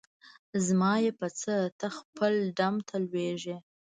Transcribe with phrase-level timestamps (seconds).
[0.65, 3.55] زما یی په څه؟ ته خپله ډم ته لویږي.